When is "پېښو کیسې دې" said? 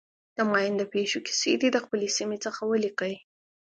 0.93-1.69